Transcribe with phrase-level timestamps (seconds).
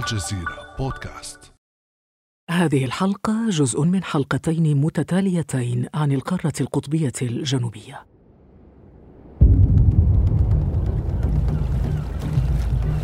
[0.00, 1.52] الجزيرة بودكاست
[2.50, 8.06] هذه الحلقة جزء من حلقتين متتاليتين عن القارة القطبية الجنوبية.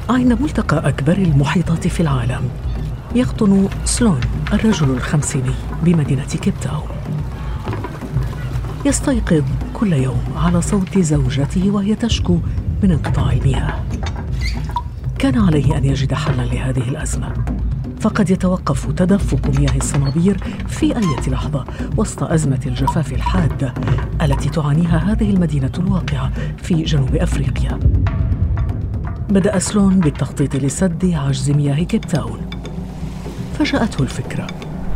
[0.09, 2.51] عند ملتقى أكبر المحيطات في العالم
[3.15, 4.21] يقطن سلون
[4.53, 6.89] الرجل الخمسيني بمدينة كيب تاون.
[8.85, 9.45] يستيقظ
[9.75, 12.39] كل يوم على صوت زوجته وهي تشكو
[12.83, 13.96] من انقطاع المياه.
[15.19, 17.33] كان عليه أن يجد حلا لهذه الأزمة.
[18.01, 21.65] فقد يتوقف تدفق مياه الصنابير في أي لحظة
[21.97, 23.75] وسط أزمة الجفاف الحاده
[24.23, 27.79] التي تعانيها هذه المدينة الواقعة في جنوب أفريقيا.
[29.31, 32.41] بدأ سلون بالتخطيط لسد عجز مياه كيب تاون.
[33.59, 34.47] فجاءته الفكرة.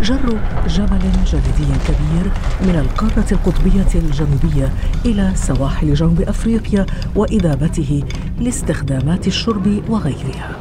[0.02, 4.72] جر جبل جليدي كبير من القارة القطبية الجنوبية
[5.04, 6.86] إلى سواحل جنوب أفريقيا
[7.16, 8.02] وإذابته
[8.38, 10.56] لاستخدامات الشرب وغيرها.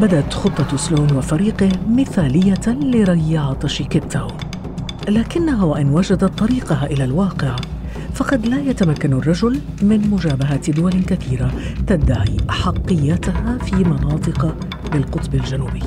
[0.00, 4.36] بدت خطة سلون وفريقه مثالية لري عطش كيب تاون.
[5.08, 7.56] لكنها وإن وجدت طريقها إلى الواقع
[8.14, 11.50] فقد لا يتمكن الرجل من مجابهة دول كثيرة
[11.86, 14.54] تدعي حقيتها في مناطق
[14.92, 15.82] بالقطب الجنوبي.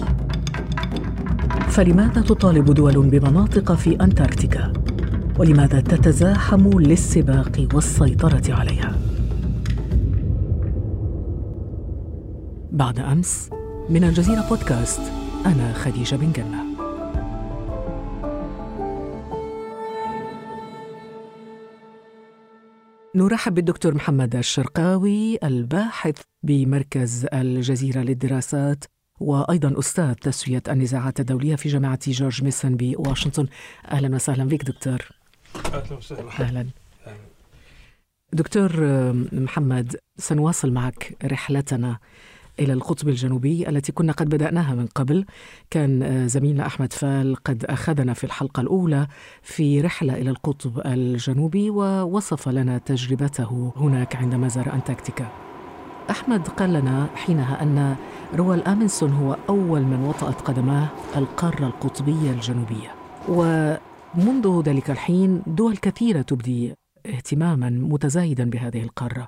[1.79, 4.73] فلماذا تطالب دول بمناطق في أنتاركتيكا؟
[5.39, 8.97] ولماذا تتزاحم للسباق والسيطرة عليها؟
[12.71, 13.49] بعد أمس
[13.89, 15.01] من الجزيرة بودكاست
[15.45, 16.63] أنا خديجة بن جنة
[23.15, 28.83] نرحب بالدكتور محمد الشرقاوي الباحث بمركز الجزيرة للدراسات
[29.19, 33.47] وأيضا أستاذ تسوية النزاعات الدولية في جامعة جورج ميسون بواشنطن.
[33.91, 34.99] أهلا وسهلا بك دكتور.
[35.65, 36.29] أهلا وسهلا.
[36.39, 36.65] أهلا.
[38.33, 38.71] دكتور
[39.31, 41.97] محمد سنواصل معك رحلتنا
[42.59, 45.25] إلى القطب الجنوبي التي كنا قد بدأناها من قبل.
[45.69, 49.07] كان زميلنا أحمد فال قد أخذنا في الحلقة الأولى
[49.41, 55.48] في رحلة إلى القطب الجنوبي ووصف لنا تجربته هناك عندما زار أنتاركتيكا.
[56.09, 57.95] أحمد قال لنا حينها أن
[58.35, 62.91] روال آمنسون هو أول من وطأت قدماه القارة القطبية الجنوبية
[63.29, 66.73] ومنذ ذلك الحين دول كثيرة تبدي
[67.05, 69.27] اهتماما متزايدا بهذه القارة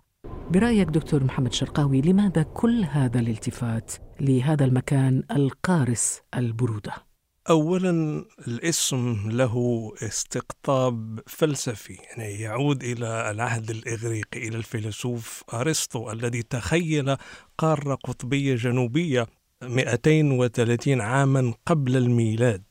[0.51, 3.91] برأيك دكتور محمد شرقاوي لماذا كل هذا الالتفات
[4.21, 7.10] لهذا المكان القارس البرودة؟
[7.49, 17.17] اولا الاسم له استقطاب فلسفي يعني يعود إلى العهد الإغريقي إلى الفيلسوف أرسطو الذي تخيل
[17.57, 19.27] قارة قطبية جنوبية
[19.63, 22.63] 230 عاما قبل الميلاد.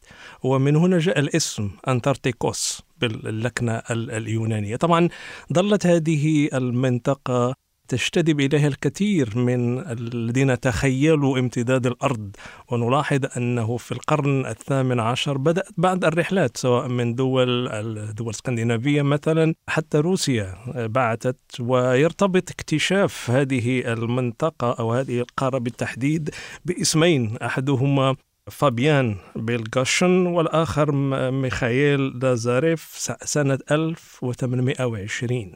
[0.43, 4.77] ومن هنا جاء الاسم أنتارتيكوس باللكنة اليونانية.
[4.77, 5.09] طبعا
[5.53, 7.55] ظلت هذه المنطقة
[7.91, 12.37] تجتذب إليها الكثير من الذين تخيلوا امتداد الأرض.
[12.69, 19.55] ونلاحظ أنه في القرن الثامن عشر بدأت بعض الرحلات سواء من دول الدول الإسكندنافية مثلا
[19.69, 26.31] حتى روسيا بعثت ويرتبط اكتشاف هذه المنطقة أو هذه القارة بالتحديد
[26.65, 28.17] باسمين أحدهما
[28.51, 30.93] فابيان بيلغاشن والآخر
[31.31, 35.53] ميخائيل لازاريف سنة 1820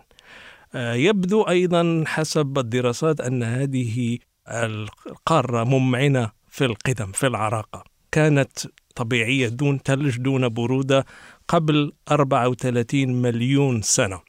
[0.74, 4.18] يبدو أيضا حسب الدراسات أن هذه
[4.48, 7.84] القارة ممعنة في القدم في العراقة.
[8.12, 8.50] كانت
[8.96, 11.04] طبيعية دون ثلج دون برودة
[11.48, 14.20] قبل 34 مليون سنة.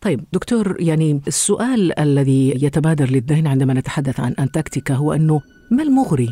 [0.00, 5.40] طيب دكتور يعني السؤال الذي يتبادر للذهن عندما نتحدث عن أنتاركتيكا هو أنه
[5.70, 6.28] ما المغري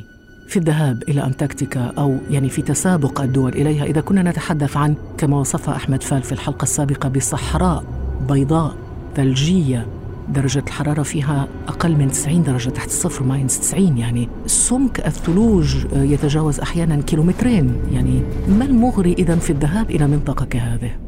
[0.49, 5.37] في الذهاب إلى أنتاركتيكا أو يعني في تسابق الدول إليها؟ إذا كنا نتحدث عن كما
[5.39, 7.85] وصفها أحمد فال في الحلقة السابقة بصحراء
[8.29, 8.88] بيضاء
[9.19, 9.87] ثلجية
[10.29, 16.61] درجة الحرارة فيها أقل من 90 درجة تحت الصفر ماينس 90 يعني سمك الثلوج يتجاوز
[16.61, 17.83] أحيانا كيلومترين.
[17.93, 21.01] يعني ما المغري إذا في الذهاب إلى منطقة كهذه؟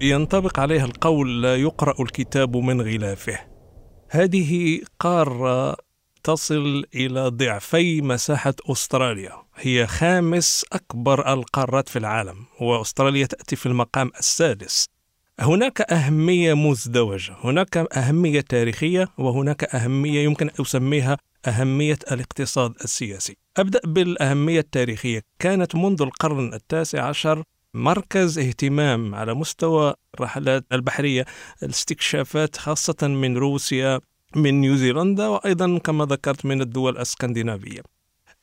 [0.00, 3.38] ينطبق عليها القول لا يقرأ الكتاب من غلافه.
[4.10, 5.76] هذه قارة
[6.24, 9.32] تصل إلى ضعفي مساحة أستراليا.
[9.56, 14.95] هي خامس أكبر القارات في العالم وأستراليا تأتي في المقام السادس.
[15.40, 23.36] هناك أهمية مزدوجة هناك أهمية تاريخية وهناك أهمية يمكن أسميها أهمية الاقتصاد السياسي.
[23.56, 25.22] أبدأ بالأهمية التاريخية.
[25.38, 27.42] كانت منذ القرن التاسع عشر
[27.74, 31.24] مركز اهتمام على مستوى الرحلات البحرية
[31.62, 34.00] الاستكشافات خاصة من روسيا
[34.36, 37.80] من نيوزيلندا وأيضا كما ذكرت من الدول الإسكندنافية.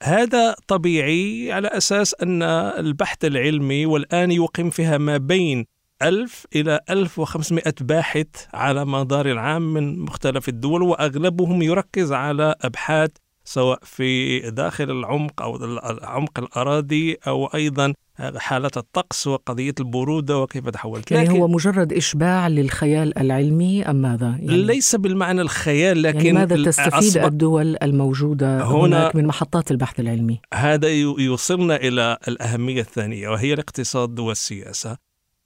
[0.04, 5.73] هذا طبيعي على أساس أن البحث العلمي والآن يقيم فيها ما بين
[6.04, 13.12] 1000 إلى 1500 باحث على مدار العام من مختلف الدول وأغلبهم يركز على أبحاث
[13.46, 17.94] سواء في داخل العمق أو عمق الأراضي أو أيضا
[18.38, 24.64] حالة الطقس وقضية البرودة وكيف تحولت يعني هو مجرد إشباع للخيال العلمي أم ماذا؟ يعني
[24.64, 30.88] ليس بالمعنى الخيال لكن يعني ماذا تستفيد الدول الموجودة هنا من محطات البحث العلمي؟ هذا
[31.18, 34.98] يوصلنا إلى الأهمية الثانية وهي الاقتصاد والسياسة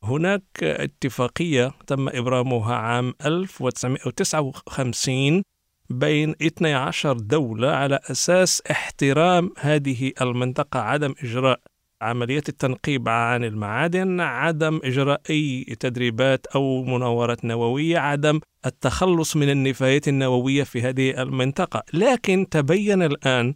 [0.04, 5.44] هناك اتفاقية تم إبرامها عام 1959
[5.90, 11.60] بين 12 دولة على أساس احترام هذه المنطقة عدم إجراء
[12.02, 20.08] عملية التنقيب عن المعادن عدم إجراء أي تدريبات أو مناورات نووية عدم التخلص من النفايات
[20.08, 21.84] النووية في هذه المنطقة.
[21.94, 23.54] لكن تبين الآن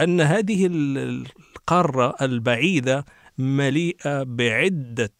[0.00, 3.04] أن هذه القارة البعيدة
[3.38, 5.12] مليئة بعدة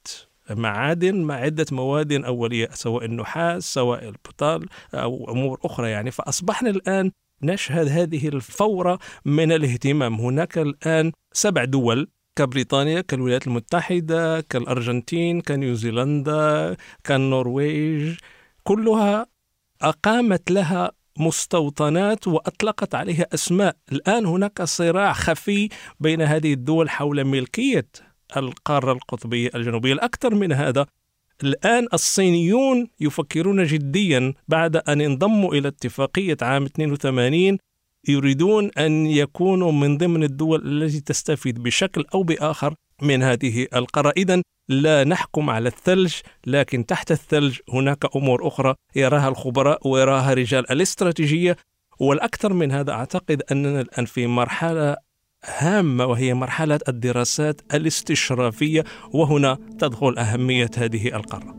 [0.51, 6.11] معادن مع عدة مواد أولية سواء النحاس سواء البطال أو أمور أخرى يعني.
[6.11, 7.11] فأصبحنا الآن
[7.43, 10.15] نشهد هذه الفورة من الاهتمام.
[10.15, 18.17] هناك الآن سبع دول كبريطانيا كالولايات المتحدة كالأرجنتين كنيوزيلندا كالنرويج
[18.65, 19.27] كلها
[19.83, 25.69] أقامت لها مستوطنات وأطلقت عليها أسماء، الآن هناك صراع خفي
[26.01, 27.87] بين هذه الدول حول ملكية
[28.37, 29.93] القارة القطبية الجنوبية.
[29.93, 30.87] الأكثر من هذا
[31.43, 37.59] الآن الصينيون يفكرون جديا بعد أن انضموا إلى اتفاقية عام 82
[38.09, 44.13] يريدون أن يكونوا من ضمن الدول التي تستفيد بشكل أو بآخر من هذه القارة.
[44.17, 46.15] إذا لا نحكم على الثلج
[46.47, 51.57] لكن تحت الثلج هناك أمور أخرى يراها الخبراء ويراها رجال الاستراتيجية.
[52.01, 54.97] والأكثر من هذا أعتقد أننا الآن في مرحلة
[55.45, 61.55] هامة وهي مرحلة الدراسات الاستشرافية وهنا تدخل أهمية هذه القارة.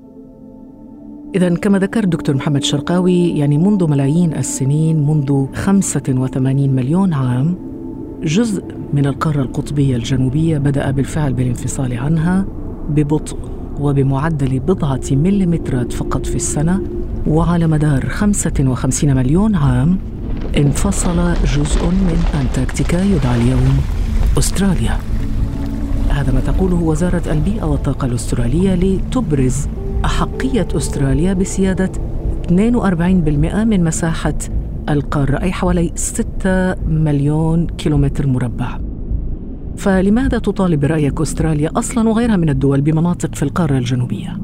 [1.36, 7.58] إذا كما ذكر دكتور محمد شرقاوي يعني منذ ملايين السنين منذ 85 مليون عام
[8.24, 8.64] جزء
[8.94, 12.46] من القارة القطبية الجنوبية بدأ بالفعل بالانفصال عنها
[12.90, 13.38] ببطء
[13.80, 16.82] وبمعدل بضعة مليمترات فقط في السنة
[17.28, 19.98] وعلى مدار 55 مليون عام
[20.58, 23.78] انفصل جزء من أنتاركتيكا يدعى اليوم
[24.38, 25.00] أستراليا
[26.10, 29.68] هذا ما تقوله وزارة البيئة والطاقة الأسترالية لتبرز
[30.06, 31.92] أحقية أستراليا بسيادة
[32.48, 34.38] 42% من مساحة
[34.90, 38.80] القارة أي حوالي 6 مليون كيلومتر مربع
[39.78, 44.38] فلماذا تطالب برأيك أستراليا أصلا وغيرها من الدول بمناطق في القارة الجنوبية؟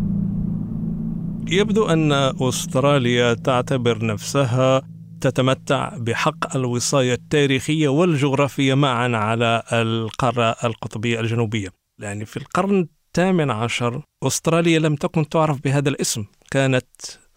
[1.48, 2.12] يبدو أن
[2.42, 4.82] أستراليا تعتبر نفسها
[5.22, 11.70] تتمتع بحق الوصاية التاريخية والجغرافية معا على القارة القطبية الجنوبية.
[12.00, 16.26] يعني في القرن الثامن عشر أستراليا لم تكن تعرف بهذا الاسم.
[16.52, 16.86] كانت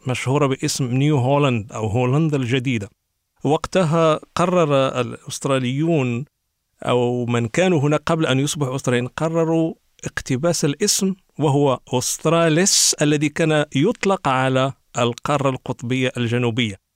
[0.07, 2.91] مشهورة باسم نيو هولند أو هولندا الجديدة.
[3.45, 6.25] وقتها قرر الأستراليون
[6.83, 9.75] أو من كانوا هناك قبل أن يصبحوا أستراليين قرروا
[10.05, 16.90] اقتباس الاسم وهو أستراليس الذي كان يطلق على القارة القطبية الجنوبية.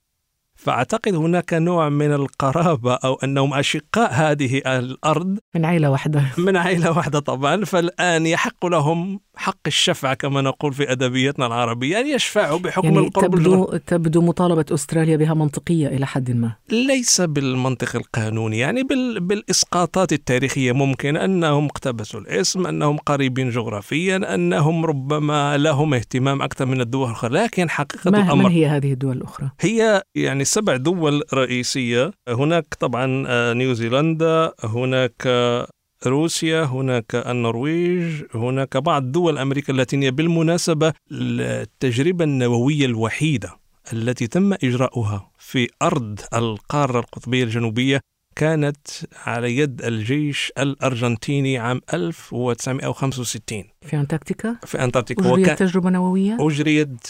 [0.65, 6.25] فأعتقد هناك نوع من القرابة أو أنهم أشقاء هذه الأرض من عائلة واحدة.
[6.37, 12.07] من عائلة واحدة طبعا فالآن يحق لهم حق الشفع كما نقول في أدبيتنا العربية أن
[12.07, 17.95] يشفعوا بحكم يعني القرب تبدو, تبدو مطالبة أستراليا بها منطقية إلى حد ما ليس بالمنطق
[17.95, 19.19] القانوني يعني بال...
[19.19, 26.81] بالإسقاطات التاريخية ممكن أنهم اقتبسوا الاسم أنهم قريبين جغرافيا أنهم ربما لهم اهتمام أكثر من
[26.81, 31.23] الدول الأخرى لكن حقيقة ما الأمر من هي هذه الدول الأخرى؟ هي يعني سبع دول
[31.33, 35.67] رئيسية هناك طبعا آه، نيوزيلندا هناك آه،
[36.07, 43.57] روسيا هناك النرويج هناك بعض دول أمريكا اللاتينية بالمناسبة التجربة النووية الوحيدة
[43.93, 47.99] التي تم إجراؤها في أرض القارة القطبية الجنوبية
[48.35, 48.87] كانت
[49.25, 57.07] على يد الجيش الأرجنتيني عام 1965 في أنتاركتيكا؟ في أنتاركتيكا أجريت تجربة نووية؟ أجريت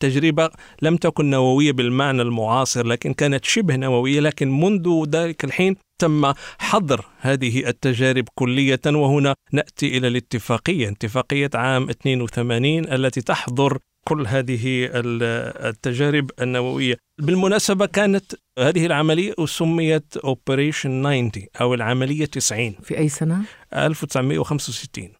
[0.00, 0.50] تجربة
[0.82, 7.04] لم تكن نووية بالمعنى المعاصر لكن كانت شبه نووية لكن منذ ذلك الحين تم حظر
[7.20, 13.78] هذه التجارب كلية وهنا نأتي إلى الاتفاقية اتفاقية عام 82 التي تحظر
[14.08, 16.96] كل هذه التجارب النووية.
[17.18, 21.30] بالمناسبة كانت هذه العملية سميت Operation 90
[21.60, 23.42] أو العملية 90 في أي سنة؟
[23.74, 25.19] 1965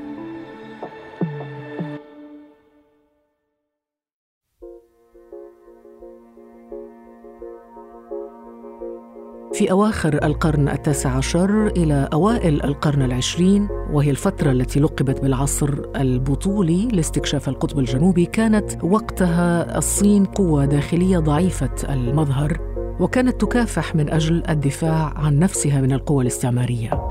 [9.53, 16.87] في أواخر القرن التاسع عشر إلى أوائل القرن العشرين وهي الفترة التي لقبت بالعصر البطولي
[16.87, 22.57] لاستكشاف القطب الجنوبي كانت وقتها الصين قوة داخلية ضعيفة المظهر
[22.99, 27.07] وكانت تكافح من أجل الدفاع عن نفسها من القوى الاستعمارية.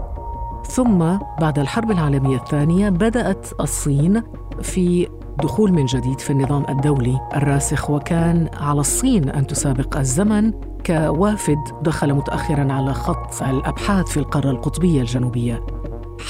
[0.71, 0.99] ثم
[1.41, 4.23] بعد الحرب العالمية الثانية بدأت الصين
[4.63, 5.09] في
[5.43, 10.53] دخول من جديد في النظام الدولي الراسخ وكان على الصين أن تسابق الزمن
[10.87, 15.67] كوافد دخل متاخرا على خط الأبحاث في القارة القطبية الجنوبية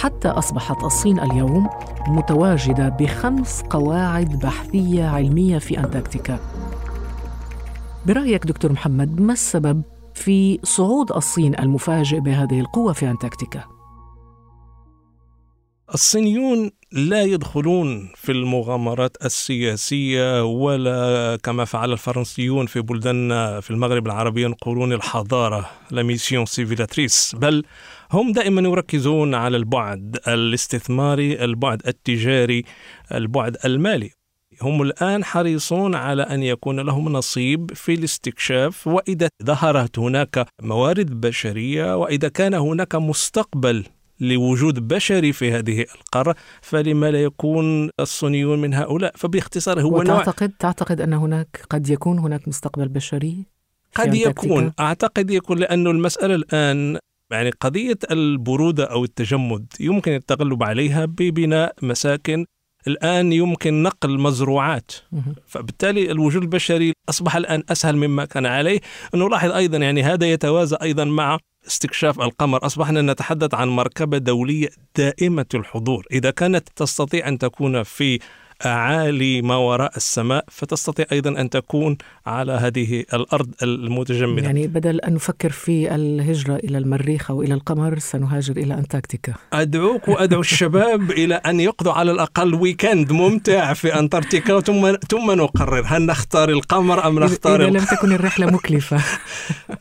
[0.00, 1.68] حتى أصبحت الصين اليوم
[2.08, 6.38] متواجدة بخمس قواعد بحثية علمية في أنتاركتيكا.
[8.06, 9.82] برأيك دكتور محمد ما السبب
[10.14, 13.79] في صعود الصين المفاجئ بهذه القوة في أنتاركتيكا؟
[15.94, 24.42] الصينيون لا يدخلون في المغامرات السياسية ولا كما فعل الفرنسيون في بلداننا في المغرب العربي
[24.42, 27.64] ينقلون الحضارة la mission civilisatrice بل
[28.12, 32.64] هم دائما يركزون على البعد الاستثماري البعد التجاري
[33.14, 34.10] البعد المالي.
[34.62, 41.96] هم الآن حريصون على أن يكون لهم نصيب في الاستكشاف وإذا ظهرت هناك موارد بشرية
[41.96, 43.84] وإذا كان هناك مستقبل
[44.20, 50.56] لوجود بشري في هذه القارة فلما لا يكون الصينيون من هؤلاء؟ فباختصار هو وتعتقد نوع
[50.58, 53.46] تعتقد أن هناك قد يكون هناك مستقبل بشري
[53.94, 54.72] قد يكون.
[54.80, 56.98] أعتقد يكون لأن المسألة الآن
[57.30, 62.46] يعني قضية البرودة أو التجمد يمكن التغلب عليها ببناء مساكن
[62.86, 64.90] الآن يمكن نقل مزروعات.
[65.46, 68.80] فبالتالي الوجود البشري أصبح الآن أسهل مما كان عليه.
[69.14, 72.66] نلاحظ أيضا يعني هذا يتوازى أيضا مع استكشاف القمر.
[72.66, 76.06] أصبحنا نتحدث عن مركبة دولية دائمة الحضور.
[76.12, 78.18] إذا كانت تستطيع أن تكون في
[78.66, 84.42] أعالي ما وراء السماء فتستطيع أيضا أن تكون على هذه الأرض المتجمدة.
[84.42, 89.34] يعني بدل أن نفكر في الهجرة إلى المريخ أو إلى القمر سنهاجر إلى أنتاركتيكا.
[89.52, 95.84] أدعوك وأدعو الشباب إلى أن يقضوا على الأقل weekend ممتع في أنتاركتيكا ثم ثم نقرر
[95.86, 99.00] هل نختار القمر أم نختار إذا لم تكن الرحلة مكلفة.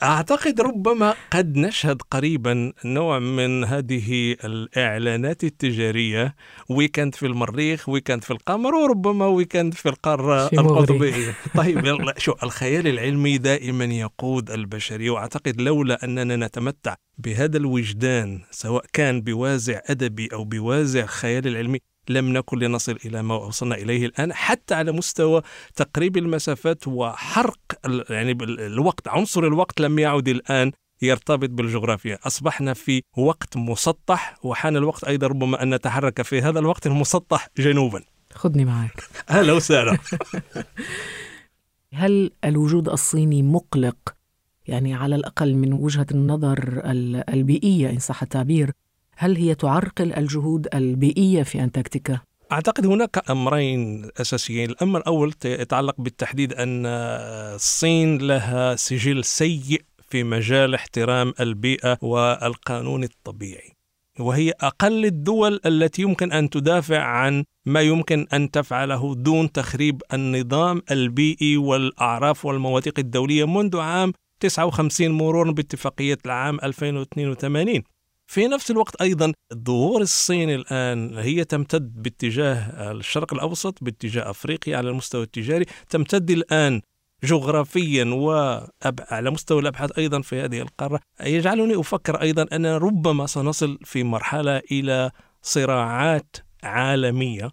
[0.03, 6.35] أعتقد ربما قد نشهد قريبا نوع من هذه الإعلانات التجارية
[6.69, 12.87] weekend في المريخ weekend في القمر القمر وربما weekend في القارة القطبية طيب شو الخيال
[12.87, 20.43] العلمي دائما يقود البشرية وأعتقد لولا أننا نتمتع بهذا الوجدان سواء كان بوازع أدبي أو
[20.43, 25.41] بوازع خيال العلمي لم نكن لنصل إلى ما وصلنا إليه الآن حتى على مستوى
[25.75, 27.59] تقريب المسافات وحرق
[28.09, 30.71] يعني الوقت عنصر الوقت لم يعد الآن
[31.01, 32.19] يرتبط بالجغرافيا.
[32.27, 38.03] أصبحنا في وقت مسطح وحان الوقت أيضا ربما أن نتحرك في هذا الوقت المسطح جنوبا.
[38.33, 39.97] خذني معك أهلا وسهلا
[41.93, 44.15] هل الوجود الصيني مقلق
[44.67, 46.81] يعني على الأقل من وجهة النظر
[47.29, 48.71] البيئية إن صح التعبير
[49.17, 52.19] هل هي تعرقل الجهود البيئية في أنتاركتيكا؟
[52.51, 56.85] أعتقد هناك أمرين أساسيين، الأمر الأول يتعلق بالتحديد أن
[57.55, 63.78] الصين لها سجل سيء في مجال احترام البيئة والقانون الطبيعي.
[64.19, 70.81] وهي أقل الدول التي يمكن أن تدافع عن ما يمكن أن تفعله دون تخريب النظام
[70.91, 77.83] البيئي والأعراف والمواثيق الدولية منذ عام 59 مرورا باتفاقية العام 2082
[78.31, 84.89] في نفس الوقت أيضا ظهور الصين الآن هي تمتد باتجاه الشرق الأوسط باتجاه أفريقيا على
[84.89, 86.81] المستوى التجاري تمتد الآن
[87.23, 94.03] جغرافيا وعلى مستوى الأبحاث أيضا في هذه القارة يجعلني أفكر أيضا أن ربما سنصل في
[94.03, 95.11] مرحلة إلى
[95.41, 97.51] صراعات عالمية.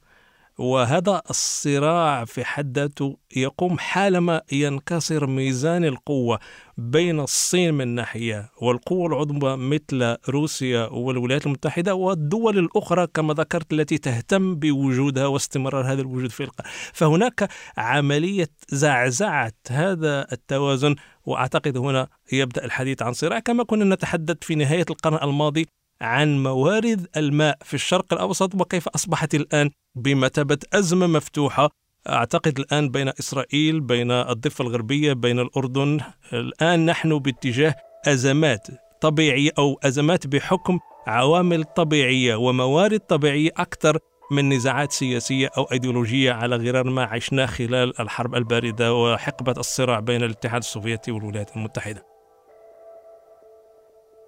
[0.58, 6.38] وهذا الصراع في حد ذاته يقوم حالما ينكسر ميزان القوة
[6.78, 13.98] بين الصين من ناحية والقوة العظمى مثل روسيا والولايات المتحدة والدول الأخرى كما ذكرت التي
[13.98, 20.94] تهتم بوجودها واستمرار هذا الوجود في القارة فهناك عملية زعزعة هذا التوازن
[21.24, 23.38] وأعتقد هنا يبدأ الحديث عن صراع.
[23.38, 25.66] كما كنا نتحدث في نهاية القرن الماضي
[26.00, 31.70] عن موارد الماء في الشرق الأوسط وكيف أصبحت الآن بمثابة أزمة مفتوحة
[32.08, 36.00] أعتقد الآن بين إسرائيل بين الضفة الغربية بين الأردن
[36.32, 37.74] الآن نحن باتجاه
[38.08, 38.66] أزمات
[39.00, 43.98] طبيعية أو أزمات بحكم عوامل طبيعية وموارد طبيعية أكثر
[44.30, 50.22] من نزاعات سياسية أو أيديولوجية على غرار ما عشناه خلال الحرب الباردة وحقبة الصراع بين
[50.22, 52.15] الاتحاد السوفيتي والولايات المتحدة.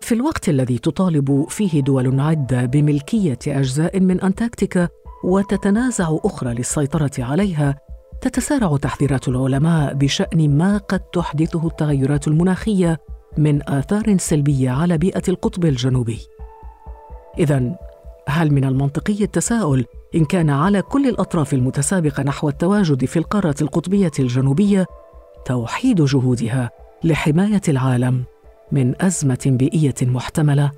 [0.08, 4.88] في الوقت الذي تطالب فيه دول عدة بملكية أجزاء من أنتاركتيكا
[5.24, 7.78] وتتنازع أخرى للسيطرة عليها
[8.20, 13.00] تتسارع تحذيرات العلماء بشأن ما قد تحدثه التغيرات المناخية
[13.38, 16.18] من آثار سلبية على بيئة القطب الجنوبي.
[17.38, 17.78] إذا
[18.28, 19.84] هل من المنطقي التساؤل
[20.14, 24.86] إن كان على كل الأطراف المتسابقة نحو التواجد في القارة القطبية الجنوبية
[25.44, 26.70] توحيد جهودها
[27.04, 28.24] لحماية العالم
[28.72, 30.70] من أزمة بيئية محتملة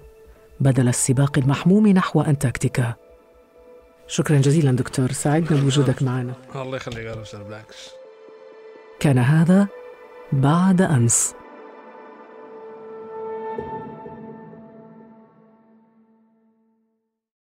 [0.61, 2.95] بدل السباق المحموم نحو أنتاركتيكا.
[4.07, 6.33] شكرا جزيلا دكتور سعدنا بوجودك معنا.
[6.55, 7.07] الله يخليك
[7.47, 7.91] بالعكس
[9.01, 9.69] كان هذا
[10.33, 11.35] بعد أمس.